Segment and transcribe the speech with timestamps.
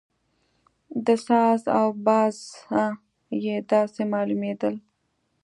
[1.03, 2.85] له ساز او بازه
[3.45, 4.75] یې داسې معلومېدل.